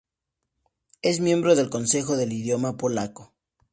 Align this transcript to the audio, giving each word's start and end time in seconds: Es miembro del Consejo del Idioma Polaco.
Es 1.03 1.19
miembro 1.19 1.53
del 1.53 1.69
Consejo 1.69 2.17
del 2.17 2.33
Idioma 2.33 2.75
Polaco. 2.75 3.35